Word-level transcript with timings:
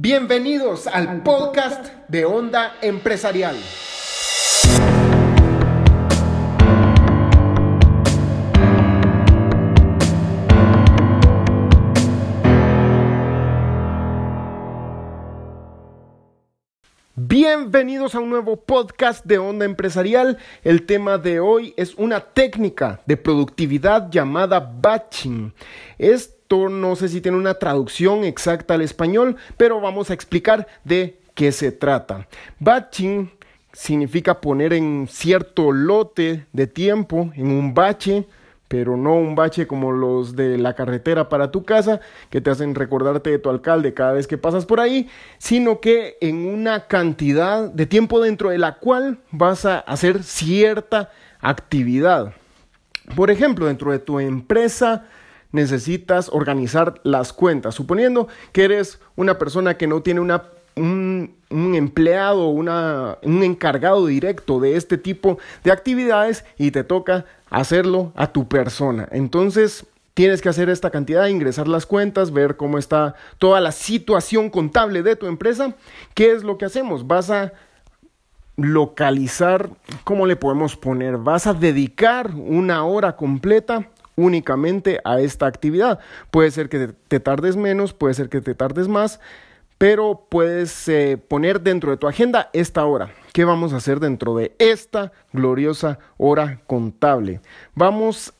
Bienvenidos 0.00 0.86
al 0.86 1.24
podcast 1.24 1.88
de 2.06 2.24
Onda 2.24 2.76
Empresarial. 2.82 3.56
Bienvenidos 17.20 18.14
a 18.14 18.20
un 18.20 18.30
nuevo 18.30 18.54
podcast 18.54 19.24
de 19.24 19.38
Onda 19.38 19.64
Empresarial. 19.64 20.38
El 20.62 20.86
tema 20.86 21.18
de 21.18 21.40
hoy 21.40 21.74
es 21.76 21.96
una 21.96 22.20
técnica 22.20 23.00
de 23.06 23.16
productividad 23.16 24.08
llamada 24.08 24.60
batching. 24.60 25.52
Esto 25.98 26.68
no 26.68 26.94
sé 26.94 27.08
si 27.08 27.20
tiene 27.20 27.36
una 27.36 27.54
traducción 27.54 28.22
exacta 28.22 28.74
al 28.74 28.82
español, 28.82 29.34
pero 29.56 29.80
vamos 29.80 30.10
a 30.10 30.14
explicar 30.14 30.68
de 30.84 31.18
qué 31.34 31.50
se 31.50 31.72
trata. 31.72 32.28
Batching 32.60 33.32
significa 33.72 34.40
poner 34.40 34.72
en 34.72 35.08
cierto 35.10 35.72
lote 35.72 36.46
de 36.52 36.68
tiempo, 36.68 37.32
en 37.34 37.50
un 37.50 37.74
bache, 37.74 38.28
pero 38.68 38.96
no 38.96 39.14
un 39.14 39.34
bache 39.34 39.66
como 39.66 39.92
los 39.92 40.36
de 40.36 40.58
la 40.58 40.74
carretera 40.74 41.28
para 41.28 41.50
tu 41.50 41.64
casa, 41.64 42.00
que 42.30 42.40
te 42.40 42.50
hacen 42.50 42.74
recordarte 42.74 43.30
de 43.30 43.38
tu 43.38 43.48
alcalde 43.50 43.94
cada 43.94 44.12
vez 44.12 44.26
que 44.26 44.38
pasas 44.38 44.66
por 44.66 44.78
ahí, 44.78 45.08
sino 45.38 45.80
que 45.80 46.18
en 46.20 46.46
una 46.46 46.86
cantidad 46.86 47.70
de 47.70 47.86
tiempo 47.86 48.20
dentro 48.20 48.50
de 48.50 48.58
la 48.58 48.76
cual 48.78 49.18
vas 49.30 49.64
a 49.64 49.78
hacer 49.80 50.22
cierta 50.22 51.10
actividad. 51.40 52.34
Por 53.16 53.30
ejemplo, 53.30 53.66
dentro 53.66 53.90
de 53.90 53.98
tu 53.98 54.20
empresa 54.20 55.06
necesitas 55.50 56.28
organizar 56.30 57.00
las 57.04 57.32
cuentas, 57.32 57.74
suponiendo 57.74 58.28
que 58.52 58.64
eres 58.64 59.00
una 59.16 59.38
persona 59.38 59.78
que 59.78 59.86
no 59.86 60.02
tiene 60.02 60.20
una 60.20 60.42
un, 60.78 61.34
empleado, 61.50 62.48
una, 62.48 63.18
un 63.22 63.42
encargado 63.42 64.06
directo 64.06 64.60
de 64.60 64.76
este 64.76 64.98
tipo 64.98 65.38
de 65.64 65.72
actividades 65.72 66.44
y 66.56 66.70
te 66.70 66.84
toca 66.84 67.24
hacerlo 67.50 68.12
a 68.14 68.32
tu 68.32 68.48
persona. 68.48 69.08
Entonces, 69.10 69.86
tienes 70.14 70.42
que 70.42 70.48
hacer 70.48 70.68
esta 70.68 70.90
cantidad, 70.90 71.26
ingresar 71.28 71.68
las 71.68 71.86
cuentas, 71.86 72.32
ver 72.32 72.56
cómo 72.56 72.78
está 72.78 73.14
toda 73.38 73.60
la 73.60 73.72
situación 73.72 74.50
contable 74.50 75.02
de 75.02 75.16
tu 75.16 75.26
empresa. 75.26 75.74
¿Qué 76.14 76.32
es 76.32 76.42
lo 76.42 76.58
que 76.58 76.64
hacemos? 76.64 77.06
Vas 77.06 77.30
a 77.30 77.52
localizar, 78.56 79.70
¿cómo 80.02 80.26
le 80.26 80.34
podemos 80.34 80.76
poner? 80.76 81.16
Vas 81.18 81.46
a 81.46 81.54
dedicar 81.54 82.32
una 82.34 82.84
hora 82.84 83.14
completa 83.14 83.88
únicamente 84.16 85.00
a 85.04 85.20
esta 85.20 85.46
actividad. 85.46 86.00
Puede 86.32 86.50
ser 86.50 86.68
que 86.68 86.88
te 87.06 87.20
tardes 87.20 87.56
menos, 87.56 87.94
puede 87.94 88.14
ser 88.14 88.28
que 88.28 88.40
te 88.40 88.54
tardes 88.56 88.88
más, 88.88 89.20
pero 89.78 90.26
puedes 90.28 90.88
eh, 90.88 91.16
poner 91.16 91.60
dentro 91.60 91.90
de 91.90 91.96
tu 91.96 92.06
agenda 92.06 92.50
esta 92.52 92.84
hora. 92.84 93.10
¿Qué 93.32 93.44
vamos 93.44 93.72
a 93.72 93.76
hacer 93.76 94.00
dentro 94.00 94.36
de 94.36 94.54
esta 94.58 95.12
gloriosa 95.32 95.98
hora 96.16 96.60
contable? 96.66 97.40
Vamos 97.74 98.34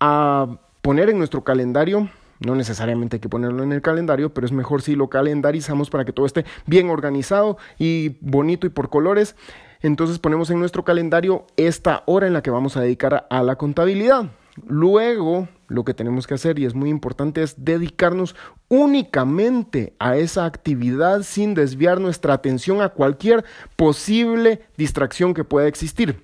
a 0.00 0.58
poner 0.80 1.10
en 1.10 1.18
nuestro 1.18 1.44
calendario 1.44 2.08
no 2.40 2.54
necesariamente 2.54 3.16
hay 3.16 3.20
que 3.20 3.28
ponerlo 3.28 3.62
en 3.62 3.72
el 3.72 3.82
calendario, 3.82 4.34
pero 4.34 4.46
es 4.46 4.52
mejor 4.52 4.82
si 4.82 4.96
lo 4.96 5.08
calendarizamos 5.08 5.90
para 5.90 6.04
que 6.04 6.12
todo 6.12 6.26
esté 6.26 6.44
bien 6.66 6.90
organizado 6.90 7.58
y 7.78 8.16
bonito 8.20 8.66
y 8.66 8.70
por 8.70 8.90
colores. 8.90 9.36
Entonces 9.80 10.18
ponemos 10.18 10.50
en 10.50 10.58
nuestro 10.58 10.84
calendario 10.84 11.46
esta 11.56 12.02
hora 12.06 12.26
en 12.26 12.32
la 12.32 12.42
que 12.42 12.50
vamos 12.50 12.76
a 12.76 12.80
dedicar 12.80 13.26
a 13.28 13.42
la 13.42 13.56
contabilidad. 13.56 14.30
Luego, 14.66 15.48
lo 15.74 15.84
que 15.84 15.94
tenemos 15.94 16.26
que 16.26 16.34
hacer, 16.34 16.58
y 16.58 16.64
es 16.64 16.74
muy 16.74 16.88
importante, 16.88 17.42
es 17.42 17.64
dedicarnos 17.64 18.34
únicamente 18.68 19.94
a 19.98 20.16
esa 20.16 20.46
actividad 20.46 21.22
sin 21.22 21.54
desviar 21.54 22.00
nuestra 22.00 22.34
atención 22.34 22.80
a 22.80 22.88
cualquier 22.88 23.44
posible 23.76 24.62
distracción 24.76 25.34
que 25.34 25.44
pueda 25.44 25.66
existir. 25.66 26.22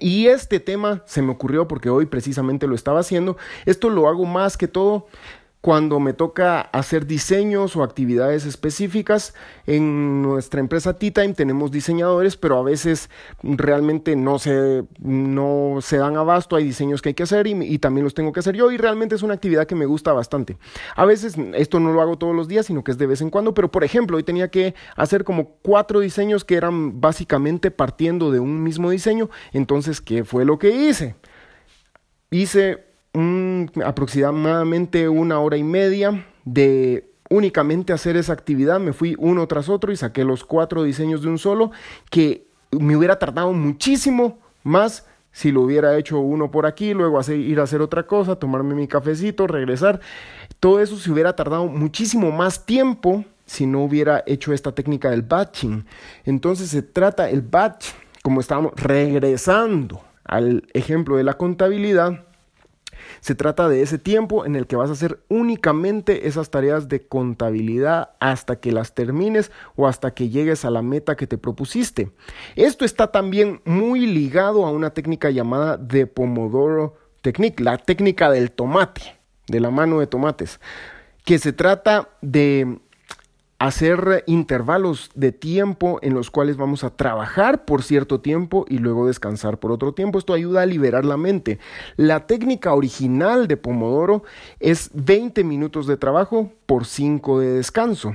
Y 0.00 0.26
este 0.26 0.60
tema 0.60 1.02
se 1.06 1.22
me 1.22 1.30
ocurrió 1.30 1.68
porque 1.68 1.88
hoy 1.88 2.06
precisamente 2.06 2.66
lo 2.66 2.74
estaba 2.74 3.00
haciendo. 3.00 3.36
Esto 3.64 3.90
lo 3.90 4.08
hago 4.08 4.24
más 4.24 4.56
que 4.56 4.66
todo 4.66 5.06
cuando 5.64 5.98
me 5.98 6.12
toca 6.12 6.60
hacer 6.60 7.06
diseños 7.06 7.74
o 7.74 7.82
actividades 7.82 8.44
específicas. 8.44 9.32
En 9.66 10.20
nuestra 10.20 10.60
empresa 10.60 10.98
T-Time 10.98 11.32
tenemos 11.32 11.70
diseñadores, 11.70 12.36
pero 12.36 12.58
a 12.58 12.62
veces 12.62 13.08
realmente 13.42 14.14
no 14.14 14.38
se, 14.38 14.84
no 14.98 15.78
se 15.80 15.96
dan 15.96 16.18
abasto. 16.18 16.56
Hay 16.56 16.64
diseños 16.64 17.00
que 17.00 17.08
hay 17.08 17.14
que 17.14 17.22
hacer 17.22 17.46
y, 17.46 17.52
y, 17.52 17.78
también 17.78 18.04
los 18.04 18.12
tengo 18.12 18.30
que 18.30 18.40
hacer 18.40 18.54
yo 18.54 18.70
y 18.72 18.76
realmente 18.76 19.14
es 19.14 19.22
una 19.22 19.32
actividad 19.32 19.66
que 19.66 19.74
me 19.74 19.86
gusta 19.86 20.12
bastante. 20.12 20.58
A 20.96 21.06
veces 21.06 21.34
esto 21.54 21.80
no 21.80 21.94
lo 21.94 22.02
hago 22.02 22.18
todos 22.18 22.36
los 22.36 22.46
días, 22.46 22.66
sino 22.66 22.84
que 22.84 22.90
es 22.90 22.98
de 22.98 23.06
vez 23.06 23.22
en 23.22 23.30
cuando, 23.30 23.54
pero 23.54 23.70
por 23.70 23.84
ejemplo, 23.84 24.18
hoy 24.18 24.22
tenía 24.22 24.50
que 24.50 24.74
hacer 24.96 25.24
como 25.24 25.54
cuatro 25.62 26.00
diseños 26.00 26.44
que 26.44 26.56
eran 26.56 27.00
básicamente 27.00 27.70
partiendo 27.70 28.30
de 28.30 28.38
un 28.38 28.62
mismo 28.62 28.90
diseño. 28.90 29.30
Entonces, 29.54 30.02
¿qué 30.02 30.24
fue 30.24 30.44
lo 30.44 30.58
que 30.58 30.72
hice? 30.72 31.14
Hice 32.30 32.84
aproximadamente 33.84 35.08
una 35.08 35.38
hora 35.40 35.56
y 35.56 35.62
media 35.62 36.26
de 36.44 37.10
únicamente 37.30 37.92
hacer 37.92 38.16
esa 38.16 38.32
actividad. 38.32 38.80
Me 38.80 38.92
fui 38.92 39.16
uno 39.18 39.46
tras 39.46 39.68
otro 39.68 39.92
y 39.92 39.96
saqué 39.96 40.24
los 40.24 40.44
cuatro 40.44 40.82
diseños 40.82 41.22
de 41.22 41.28
un 41.28 41.38
solo 41.38 41.70
que 42.10 42.46
me 42.70 42.96
hubiera 42.96 43.18
tardado 43.18 43.52
muchísimo 43.52 44.38
más 44.62 45.06
si 45.34 45.50
lo 45.50 45.62
hubiera 45.62 45.98
hecho 45.98 46.20
uno 46.20 46.52
por 46.52 46.64
aquí, 46.64 46.94
luego 46.94 47.20
ir 47.32 47.58
a 47.58 47.64
hacer 47.64 47.82
otra 47.82 48.06
cosa, 48.06 48.36
tomarme 48.36 48.76
mi 48.76 48.86
cafecito, 48.86 49.48
regresar. 49.48 50.00
Todo 50.60 50.78
eso 50.78 50.96
se 50.96 51.10
hubiera 51.10 51.34
tardado 51.34 51.66
muchísimo 51.66 52.30
más 52.30 52.64
tiempo 52.64 53.24
si 53.44 53.66
no 53.66 53.82
hubiera 53.82 54.22
hecho 54.26 54.52
esta 54.52 54.72
técnica 54.72 55.10
del 55.10 55.22
batching. 55.22 55.84
Entonces 56.24 56.70
se 56.70 56.82
trata 56.82 57.28
el 57.28 57.42
batch, 57.42 57.88
como 58.22 58.40
estábamos 58.40 58.74
regresando 58.76 60.02
al 60.24 60.68
ejemplo 60.72 61.16
de 61.16 61.24
la 61.24 61.34
contabilidad, 61.34 62.26
se 63.24 63.34
trata 63.34 63.70
de 63.70 63.80
ese 63.80 63.96
tiempo 63.96 64.44
en 64.44 64.54
el 64.54 64.66
que 64.66 64.76
vas 64.76 64.90
a 64.90 64.92
hacer 64.92 65.18
únicamente 65.30 66.28
esas 66.28 66.50
tareas 66.50 66.90
de 66.90 67.06
contabilidad 67.06 68.10
hasta 68.20 68.56
que 68.56 68.70
las 68.70 68.94
termines 68.94 69.50
o 69.76 69.88
hasta 69.88 70.12
que 70.12 70.28
llegues 70.28 70.66
a 70.66 70.70
la 70.70 70.82
meta 70.82 71.16
que 71.16 71.26
te 71.26 71.38
propusiste. 71.38 72.10
Esto 72.54 72.84
está 72.84 73.06
también 73.12 73.62
muy 73.64 74.06
ligado 74.06 74.66
a 74.66 74.70
una 74.70 74.90
técnica 74.90 75.30
llamada 75.30 75.78
de 75.78 76.06
Pomodoro 76.06 76.98
Technique, 77.22 77.64
la 77.64 77.78
técnica 77.78 78.30
del 78.30 78.50
tomate, 78.50 79.16
de 79.48 79.58
la 79.58 79.70
mano 79.70 80.00
de 80.00 80.06
tomates, 80.06 80.60
que 81.24 81.38
se 81.38 81.54
trata 81.54 82.10
de 82.20 82.78
hacer 83.66 84.24
intervalos 84.26 85.10
de 85.14 85.32
tiempo 85.32 85.98
en 86.02 86.12
los 86.12 86.30
cuales 86.30 86.58
vamos 86.58 86.84
a 86.84 86.90
trabajar 86.90 87.64
por 87.64 87.82
cierto 87.82 88.20
tiempo 88.20 88.66
y 88.68 88.76
luego 88.76 89.06
descansar 89.06 89.58
por 89.58 89.72
otro 89.72 89.94
tiempo. 89.94 90.18
Esto 90.18 90.34
ayuda 90.34 90.62
a 90.62 90.66
liberar 90.66 91.06
la 91.06 91.16
mente. 91.16 91.58
La 91.96 92.26
técnica 92.26 92.74
original 92.74 93.48
de 93.48 93.56
Pomodoro 93.56 94.22
es 94.60 94.90
20 94.92 95.44
minutos 95.44 95.86
de 95.86 95.96
trabajo 95.96 96.52
por 96.66 96.84
5 96.84 97.40
de 97.40 97.52
descanso. 97.52 98.14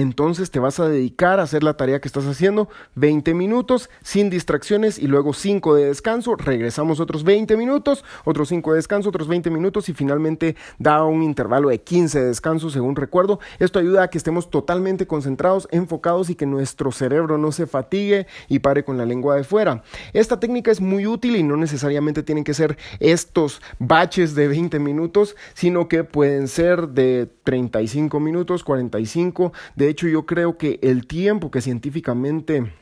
Entonces 0.00 0.50
te 0.50 0.60
vas 0.60 0.80
a 0.80 0.88
dedicar 0.88 1.40
a 1.40 1.42
hacer 1.42 1.62
la 1.62 1.74
tarea 1.74 2.00
que 2.00 2.08
estás 2.08 2.24
haciendo 2.24 2.70
20 2.94 3.34
minutos 3.34 3.90
sin 4.02 4.30
distracciones 4.30 4.98
y 4.98 5.06
luego 5.06 5.34
5 5.34 5.74
de 5.74 5.84
descanso. 5.84 6.36
Regresamos 6.36 7.00
otros 7.00 7.22
20 7.22 7.54
minutos, 7.58 8.02
otros 8.24 8.48
5 8.48 8.70
de 8.70 8.76
descanso, 8.76 9.10
otros 9.10 9.28
20 9.28 9.50
minutos 9.50 9.90
y 9.90 9.92
finalmente 9.92 10.56
da 10.78 11.04
un 11.04 11.22
intervalo 11.22 11.68
de 11.68 11.82
15 11.82 12.18
de 12.18 12.26
descanso 12.28 12.70
según 12.70 12.96
recuerdo. 12.96 13.40
Esto 13.58 13.78
ayuda 13.78 14.04
a 14.04 14.08
que 14.08 14.16
estemos 14.16 14.48
totalmente 14.48 15.06
concentrados, 15.06 15.68
enfocados 15.70 16.30
y 16.30 16.34
que 16.34 16.46
nuestro 16.46 16.92
cerebro 16.92 17.36
no 17.36 17.52
se 17.52 17.66
fatigue 17.66 18.26
y 18.48 18.60
pare 18.60 18.84
con 18.84 18.96
la 18.96 19.04
lengua 19.04 19.36
de 19.36 19.44
fuera. 19.44 19.82
Esta 20.14 20.40
técnica 20.40 20.70
es 20.70 20.80
muy 20.80 21.06
útil 21.06 21.36
y 21.36 21.42
no 21.42 21.58
necesariamente 21.58 22.22
tienen 22.22 22.44
que 22.44 22.54
ser 22.54 22.78
estos 23.00 23.60
baches 23.78 24.34
de 24.34 24.48
20 24.48 24.78
minutos, 24.78 25.36
sino 25.52 25.88
que 25.88 26.04
pueden 26.04 26.48
ser 26.48 26.88
de 26.88 27.28
35 27.44 28.18
minutos, 28.18 28.64
45 28.64 29.52
de 29.76 29.89
hecho, 29.90 30.08
yo 30.08 30.26
creo 30.26 30.56
que 30.56 30.78
el 30.82 31.06
tiempo 31.06 31.50
que 31.50 31.60
científicamente 31.60 32.72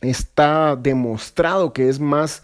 está 0.00 0.76
demostrado 0.76 1.72
que 1.72 1.88
es 1.88 1.98
más 1.98 2.42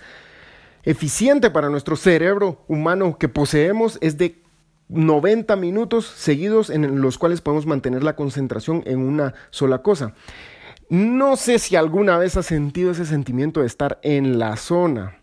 eficiente 0.82 1.50
para 1.50 1.68
nuestro 1.68 1.96
cerebro 1.96 2.64
humano 2.68 3.18
que 3.18 3.28
poseemos 3.28 3.98
es 4.00 4.16
de 4.16 4.42
90 4.88 5.54
minutos 5.56 6.06
seguidos 6.06 6.68
en 6.68 7.00
los 7.00 7.16
cuales 7.16 7.40
podemos 7.40 7.66
mantener 7.66 8.02
la 8.02 8.16
concentración 8.16 8.82
en 8.86 8.98
una 8.98 9.34
sola 9.50 9.82
cosa. 9.82 10.14
No 10.88 11.36
sé 11.36 11.60
si 11.60 11.76
alguna 11.76 12.18
vez 12.18 12.36
has 12.36 12.46
sentido 12.46 12.90
ese 12.90 13.06
sentimiento 13.06 13.60
de 13.60 13.66
estar 13.66 14.00
en 14.02 14.40
la 14.40 14.56
zona, 14.56 15.18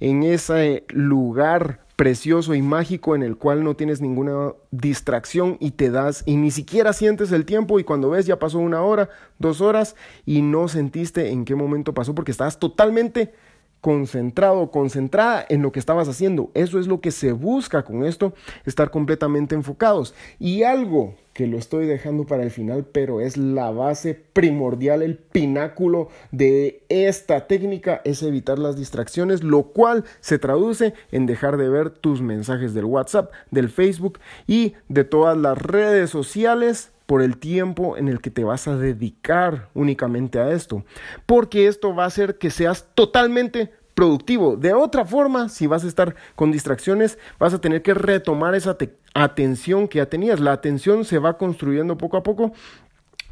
en 0.00 0.24
ese 0.24 0.84
lugar 0.88 1.86
precioso 2.02 2.56
y 2.56 2.62
mágico 2.62 3.14
en 3.14 3.22
el 3.22 3.36
cual 3.36 3.62
no 3.62 3.76
tienes 3.76 4.00
ninguna 4.00 4.54
distracción 4.72 5.56
y 5.60 5.70
te 5.70 5.88
das 5.88 6.24
y 6.26 6.34
ni 6.34 6.50
siquiera 6.50 6.92
sientes 6.92 7.30
el 7.30 7.44
tiempo 7.44 7.78
y 7.78 7.84
cuando 7.84 8.10
ves 8.10 8.26
ya 8.26 8.40
pasó 8.40 8.58
una 8.58 8.82
hora, 8.82 9.08
dos 9.38 9.60
horas 9.60 9.94
y 10.26 10.42
no 10.42 10.66
sentiste 10.66 11.30
en 11.30 11.44
qué 11.44 11.54
momento 11.54 11.94
pasó 11.94 12.12
porque 12.12 12.32
estabas 12.32 12.58
totalmente 12.58 13.34
concentrado, 13.82 14.70
concentrada 14.70 15.44
en 15.48 15.60
lo 15.60 15.72
que 15.72 15.80
estabas 15.80 16.08
haciendo. 16.08 16.50
Eso 16.54 16.78
es 16.78 16.86
lo 16.86 17.00
que 17.00 17.10
se 17.10 17.32
busca 17.32 17.84
con 17.84 18.04
esto, 18.04 18.32
estar 18.64 18.90
completamente 18.90 19.56
enfocados. 19.56 20.14
Y 20.38 20.62
algo 20.62 21.16
que 21.32 21.48
lo 21.48 21.58
estoy 21.58 21.86
dejando 21.86 22.24
para 22.24 22.44
el 22.44 22.52
final, 22.52 22.86
pero 22.90 23.20
es 23.20 23.36
la 23.36 23.72
base 23.72 24.14
primordial, 24.14 25.02
el 25.02 25.16
pináculo 25.16 26.08
de 26.30 26.84
esta 26.88 27.48
técnica 27.48 28.00
es 28.04 28.22
evitar 28.22 28.58
las 28.58 28.76
distracciones, 28.76 29.42
lo 29.42 29.64
cual 29.64 30.04
se 30.20 30.38
traduce 30.38 30.94
en 31.10 31.26
dejar 31.26 31.56
de 31.56 31.68
ver 31.68 31.90
tus 31.90 32.22
mensajes 32.22 32.74
del 32.74 32.84
WhatsApp, 32.84 33.32
del 33.50 33.68
Facebook 33.68 34.20
y 34.46 34.74
de 34.88 35.02
todas 35.02 35.36
las 35.36 35.58
redes 35.58 36.08
sociales 36.10 36.92
por 37.12 37.20
el 37.20 37.36
tiempo 37.36 37.98
en 37.98 38.08
el 38.08 38.22
que 38.22 38.30
te 38.30 38.42
vas 38.42 38.66
a 38.66 38.78
dedicar 38.78 39.68
únicamente 39.74 40.38
a 40.38 40.50
esto, 40.50 40.82
porque 41.26 41.66
esto 41.66 41.94
va 41.94 42.04
a 42.04 42.06
hacer 42.06 42.38
que 42.38 42.48
seas 42.48 42.86
totalmente 42.94 43.70
productivo. 43.92 44.56
De 44.56 44.72
otra 44.72 45.04
forma, 45.04 45.50
si 45.50 45.66
vas 45.66 45.84
a 45.84 45.88
estar 45.88 46.14
con 46.36 46.50
distracciones, 46.52 47.18
vas 47.38 47.52
a 47.52 47.60
tener 47.60 47.82
que 47.82 47.92
retomar 47.92 48.54
esa 48.54 48.78
atención 49.12 49.88
que 49.88 49.98
ya 49.98 50.06
tenías. 50.06 50.40
La 50.40 50.52
atención 50.52 51.04
se 51.04 51.18
va 51.18 51.36
construyendo 51.36 51.98
poco 51.98 52.16
a 52.16 52.22
poco 52.22 52.54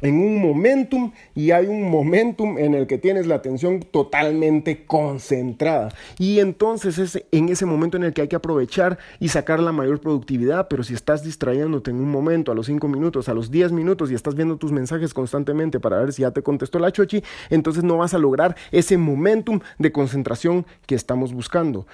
en 0.01 0.15
un 0.15 0.41
momentum 0.41 1.11
y 1.35 1.51
hay 1.51 1.67
un 1.67 1.89
momentum 1.89 2.57
en 2.57 2.73
el 2.73 2.87
que 2.87 2.97
tienes 2.97 3.27
la 3.27 3.35
atención 3.35 3.79
totalmente 3.79 4.85
concentrada. 4.85 5.89
Y 6.17 6.39
entonces 6.39 6.97
es 6.97 7.23
en 7.31 7.49
ese 7.49 7.65
momento 7.65 7.97
en 7.97 8.03
el 8.03 8.13
que 8.13 8.21
hay 8.21 8.27
que 8.27 8.35
aprovechar 8.35 8.97
y 9.19 9.29
sacar 9.29 9.59
la 9.59 9.71
mayor 9.71 10.01
productividad. 10.01 10.67
Pero 10.67 10.83
si 10.83 10.93
estás 10.93 11.23
distrayéndote 11.23 11.91
en 11.91 11.97
un 11.97 12.09
momento, 12.09 12.51
a 12.51 12.55
los 12.55 12.65
5 12.65 12.87
minutos, 12.87 13.29
a 13.29 13.33
los 13.33 13.51
10 13.51 13.71
minutos 13.71 14.11
y 14.11 14.15
estás 14.15 14.35
viendo 14.35 14.57
tus 14.57 14.71
mensajes 14.71 15.13
constantemente 15.13 15.79
para 15.79 15.99
ver 15.99 16.13
si 16.13 16.23
ya 16.23 16.31
te 16.31 16.41
contestó 16.41 16.79
la 16.79 16.91
chochi, 16.91 17.23
entonces 17.49 17.83
no 17.83 17.97
vas 17.97 18.13
a 18.13 18.17
lograr 18.17 18.55
ese 18.71 18.97
momentum 18.97 19.59
de 19.77 19.91
concentración 19.91 20.65
que 20.85 20.95
estamos 20.95 21.33
buscando. 21.33 21.85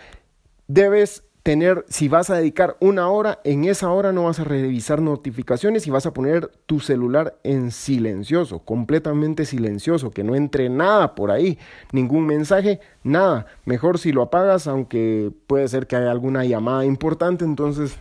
Debes 0.68 1.24
tener, 1.48 1.86
si 1.88 2.10
vas 2.10 2.30
a 2.30 2.36
dedicar 2.36 2.76
una 2.82 3.08
hora, 3.08 3.40
en 3.46 3.64
esa 3.64 3.90
hora 3.90 4.12
no 4.12 4.26
vas 4.26 4.38
a 4.38 4.44
revisar 4.44 5.02
notificaciones 5.02 5.88
y 5.88 5.90
vas 5.90 6.06
a 6.06 6.14
poner 6.14 6.52
tu 6.66 6.82
celular 6.82 7.38
en 7.46 7.72
silencioso, 7.72 8.60
completamente 8.66 9.46
silencioso, 9.46 10.12
que 10.12 10.26
no 10.26 10.36
entre 10.36 10.68
nada 10.68 11.16
por 11.16 11.32
ahí, 11.32 11.58
ningún 11.94 12.26
mensaje, 12.26 12.82
nada. 13.02 13.46
Mejor 13.64 13.98
si 13.98 14.12
lo 14.12 14.24
apagas, 14.24 14.68
aunque 14.68 15.32
puede 15.48 15.70
ser 15.70 15.88
que 15.88 15.96
haya 15.96 16.12
alguna 16.12 16.44
llamada 16.44 16.84
importante, 16.84 17.46
entonces 17.46 17.98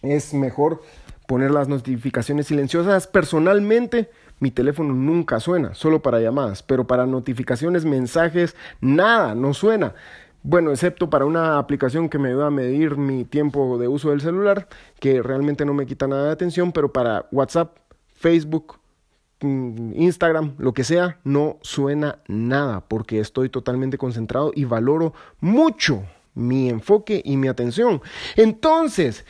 es 0.00 0.32
mejor 0.32 0.80
poner 1.28 1.50
las 1.50 1.68
notificaciones 1.68 2.46
silenciosas. 2.46 3.06
Personalmente, 3.06 4.08
mi 4.40 4.50
teléfono 4.50 4.94
nunca 4.94 5.40
suena, 5.40 5.74
solo 5.74 6.00
para 6.00 6.20
llamadas, 6.20 6.62
pero 6.62 6.86
para 6.86 7.04
notificaciones, 7.04 7.84
mensajes, 7.84 8.56
nada, 8.80 9.34
no 9.34 9.52
suena. 9.52 9.94
Bueno, 10.44 10.72
excepto 10.72 11.08
para 11.08 11.24
una 11.24 11.58
aplicación 11.58 12.08
que 12.08 12.18
me 12.18 12.30
ayuda 12.30 12.48
a 12.48 12.50
medir 12.50 12.96
mi 12.96 13.24
tiempo 13.24 13.78
de 13.78 13.86
uso 13.86 14.10
del 14.10 14.20
celular, 14.20 14.68
que 14.98 15.22
realmente 15.22 15.64
no 15.64 15.72
me 15.72 15.86
quita 15.86 16.08
nada 16.08 16.26
de 16.26 16.32
atención, 16.32 16.72
pero 16.72 16.92
para 16.92 17.26
WhatsApp, 17.30 17.76
Facebook, 18.12 18.80
mm, 19.40 19.92
Instagram, 19.94 20.54
lo 20.58 20.74
que 20.74 20.82
sea, 20.82 21.20
no 21.22 21.58
suena 21.62 22.18
nada 22.26 22.80
porque 22.88 23.20
estoy 23.20 23.50
totalmente 23.50 23.98
concentrado 23.98 24.50
y 24.52 24.64
valoro 24.64 25.14
mucho 25.38 26.02
mi 26.34 26.68
enfoque 26.68 27.22
y 27.24 27.36
mi 27.36 27.46
atención. 27.46 28.02
Entonces, 28.34 29.24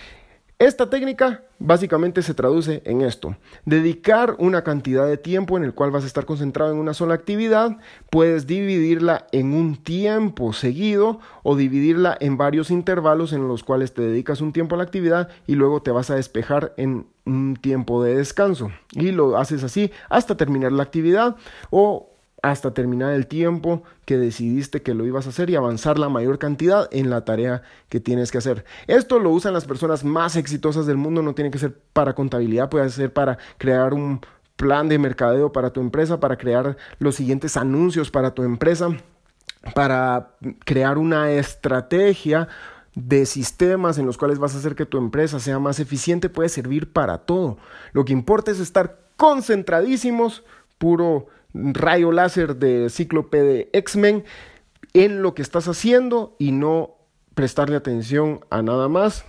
esta 0.59 0.89
técnica 0.89 1.43
básicamente 1.63 2.23
se 2.23 2.35
traduce 2.35 2.83
en 2.85 3.03
esto. 3.03 3.37
Dedicar 3.65 4.37
una 4.39 4.63
cantidad 4.63 5.07
de 5.07 5.17
tiempo 5.17 5.57
en 5.57 5.65
el 5.65 5.75
cual 5.75 5.91
vas 5.91 6.05
a 6.05 6.07
estar 6.07 6.27
concentrado 6.27 6.73
en 6.73 6.79
una 6.79 6.95
sola 6.95 7.15
actividad, 7.15 7.79
puedes 8.11 8.47
dividirla 8.47 9.27
en 9.33 9.55
un 9.55 9.77
tiempo 9.77 10.53
seguido 10.53 11.21
o 11.43 11.57
dividirla 11.57 12.17
en 12.21 12.37
varios 12.37 12.71
intervalos 12.71 13.33
en 13.33 13.49
los 13.49 13.63
cuales 13.65 13.95
te 13.95 14.03
dedicas 14.03 14.41
un 14.41 14.53
tiempo 14.53 14.75
a 14.75 14.79
la 14.79 14.85
actividad 14.85 15.29
y 15.47 15.55
luego 15.55 15.83
te 15.83 15.93
vas 15.93 16.11
a 16.11 16.17
despejar 16.17 16.75
en 16.77 17.07
un 17.25 17.57
tiempo 17.57 18.03
de 18.03 18.17
descanso. 18.17 18.71
Y 18.93 19.13
lo 19.13 19.37
haces 19.37 19.63
así 19.63 19.91
hasta 20.09 20.37
terminar 20.37 20.73
la 20.73 20.83
actividad 20.83 21.37
o 21.71 22.12
hasta 22.43 22.75
terminar 22.75 23.15
el 23.15 23.29
tiempo 23.29 23.85
que 24.05 24.19
decidiste 24.19 24.83
que 24.83 24.95
lo 24.95 25.07
ibas 25.07 25.27
a 25.27 25.31
hacer 25.31 25.49
y 25.49 25.55
avanzar 25.55 25.99
la 25.99 26.09
mayor 26.09 26.39
cantidad 26.39 26.89
en 26.93 27.09
la 27.09 27.25
tarea 27.25 27.63
que 27.89 28.01
tienes 28.01 28.33
que 28.33 28.39
hacer. 28.39 28.65
Esto 28.89 29.21
lo 29.21 29.31
usan 29.31 29.55
las 29.55 29.65
personas 29.65 30.05
más 30.05 30.35
exitosas 30.35 30.85
del 30.87 30.97
mundo, 30.97 31.23
no 31.23 31.35
tiene 31.35 31.53
que 31.53 31.59
ser 31.59 31.79
para 31.93 32.15
contabilidad, 32.15 32.69
puede 32.69 32.91
ser 32.91 33.13
para 33.13 33.39
crear 33.59 33.95
un 33.95 34.21
plan 34.57 34.89
de 34.89 34.99
mercadeo 34.99 35.53
para 35.53 35.71
tu 35.71 35.81
empresa, 35.81 36.19
para 36.19 36.37
crear 36.37 36.77
los 36.99 37.15
siguientes 37.15 37.57
anuncios 37.57 38.11
para 38.11 38.33
tu 38.33 38.43
empresa, 38.43 38.89
para 39.75 40.33
crear 40.65 40.99
una 40.99 41.31
estrategia 41.31 42.49
de 42.95 43.25
sistemas 43.25 43.99
en 43.99 44.07
los 44.07 44.19
cuales 44.19 44.39
vas 44.39 44.55
a 44.55 44.59
hacer 44.59 44.75
que 44.75 44.85
tu 44.85 44.99
empresa 44.99 45.39
sea 45.39 45.59
más 45.61 45.81
eficiente, 45.81 46.29
puede 46.29 46.49
servir 46.49 46.93
para 46.93 47.19
todo. 47.19 47.57
Lo 47.93 48.05
que 48.05 48.13
importa 48.13 48.51
es 48.51 48.59
estar 48.59 48.99
concentradísimos, 49.17 50.43
puro 50.79 51.29
rayo 51.55 52.13
láser 52.13 52.57
de 52.57 52.89
cíclope 52.91 53.43
de 53.43 53.71
X-Men 53.73 54.25
en 54.95 55.23
lo 55.23 55.35
que 55.35 55.43
estás 55.43 55.69
haciendo 55.69 56.37
y 56.39 56.53
no 56.53 56.97
prestarle 57.35 57.77
atención 57.77 58.41
a 58.51 58.63
nada 58.63 58.89
más. 58.89 59.25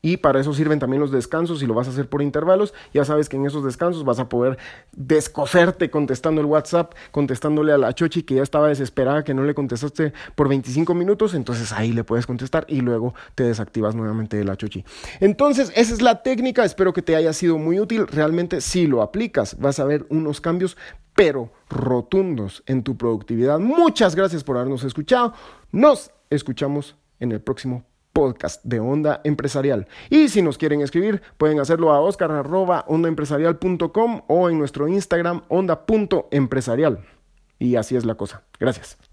Y 0.00 0.18
para 0.18 0.40
eso 0.40 0.54
sirven 0.54 0.78
también 0.78 1.00
los 1.00 1.10
descansos. 1.10 1.58
Si 1.58 1.66
lo 1.66 1.74
vas 1.74 1.88
a 1.88 1.90
hacer 1.90 2.08
por 2.08 2.22
intervalos, 2.22 2.72
ya 2.94 3.04
sabes 3.04 3.28
que 3.28 3.36
en 3.36 3.46
esos 3.46 3.64
descansos 3.64 4.04
vas 4.04 4.20
a 4.20 4.28
poder 4.28 4.58
descoserte 4.92 5.90
contestando 5.90 6.40
el 6.40 6.46
WhatsApp, 6.46 6.94
contestándole 7.10 7.72
a 7.72 7.78
la 7.78 7.92
Chochi 7.92 8.22
que 8.22 8.36
ya 8.36 8.42
estaba 8.42 8.68
desesperada 8.68 9.24
que 9.24 9.34
no 9.34 9.42
le 9.42 9.54
contestaste 9.54 10.12
por 10.34 10.48
25 10.48 10.94
minutos. 10.94 11.34
Entonces 11.34 11.72
ahí 11.72 11.92
le 11.92 12.04
puedes 12.04 12.26
contestar 12.26 12.64
y 12.68 12.80
luego 12.80 13.14
te 13.34 13.44
desactivas 13.44 13.94
nuevamente 13.94 14.36
de 14.36 14.44
la 14.44 14.56
Chochi. 14.56 14.84
Entonces, 15.20 15.72
esa 15.74 15.94
es 15.94 16.02
la 16.02 16.22
técnica. 16.22 16.64
Espero 16.64 16.92
que 16.92 17.02
te 17.02 17.16
haya 17.16 17.32
sido 17.32 17.58
muy 17.58 17.80
útil. 17.80 18.06
Realmente, 18.06 18.60
si 18.60 18.86
lo 18.86 19.02
aplicas, 19.02 19.58
vas 19.58 19.80
a 19.80 19.84
ver 19.84 20.06
unos 20.10 20.40
cambios 20.40 20.76
pero 21.14 21.50
rotundos 21.68 22.62
en 22.66 22.84
tu 22.84 22.96
productividad. 22.96 23.58
Muchas 23.58 24.14
gracias 24.14 24.44
por 24.44 24.56
habernos 24.56 24.84
escuchado. 24.84 25.34
Nos 25.72 26.12
escuchamos 26.30 26.96
en 27.18 27.32
el 27.32 27.40
próximo 27.40 27.84
podcast 28.18 28.64
de 28.64 28.80
Onda 28.80 29.20
Empresarial. 29.22 29.86
Y 30.10 30.28
si 30.28 30.42
nos 30.42 30.58
quieren 30.58 30.80
escribir, 30.80 31.22
pueden 31.36 31.60
hacerlo 31.60 31.92
a 31.92 32.00
oscar.ondaempresarial.com 32.00 34.22
o 34.26 34.50
en 34.50 34.58
nuestro 34.58 34.88
Instagram 34.88 35.42
onda.empresarial. 35.46 37.06
Y 37.60 37.76
así 37.76 37.94
es 37.94 38.04
la 38.04 38.16
cosa. 38.16 38.42
Gracias. 38.58 39.07